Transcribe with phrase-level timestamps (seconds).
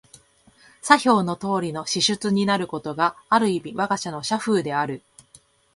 [0.81, 5.03] 左表のとおりの支出になることが、ある意味わが社の社風である。